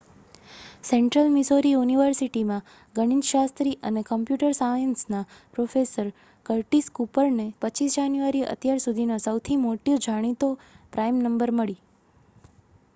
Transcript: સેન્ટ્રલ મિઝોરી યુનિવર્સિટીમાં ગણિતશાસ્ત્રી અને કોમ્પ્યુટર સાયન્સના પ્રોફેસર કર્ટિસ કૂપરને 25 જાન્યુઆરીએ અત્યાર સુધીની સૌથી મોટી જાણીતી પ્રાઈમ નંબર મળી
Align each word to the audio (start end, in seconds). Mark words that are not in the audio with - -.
સેન્ટ્રલ 0.83 1.27
મિઝોરી 1.33 1.73
યુનિવર્સિટીમાં 1.73 2.63
ગણિતશાસ્ત્રી 2.95 3.73
અને 3.83 4.03
કોમ્પ્યુટર 4.07 4.55
સાયન્સના 4.59 5.21
પ્રોફેસર 5.53 6.09
કર્ટિસ 6.45 6.89
કૂપરને 6.95 7.47
25 7.61 7.93
જાન્યુઆરીએ 7.97 8.49
અત્યાર 8.49 8.83
સુધીની 8.83 9.21
સૌથી 9.21 9.59
મોટી 9.61 9.99
જાણીતી 10.01 10.53
પ્રાઈમ 10.93 11.21
નંબર 11.23 11.55
મળી 11.55 11.79